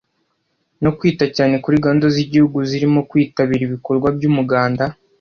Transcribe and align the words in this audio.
no 0.83 0.91
kwita 0.97 1.25
cyane 1.35 1.55
kuri 1.63 1.81
gahunda 1.83 2.05
z’igihugu 2.15 2.57
zirimo 2.69 2.99
kwitabira 3.09 3.61
ibikorwa 3.65 4.07
by’umuganda 4.15 4.83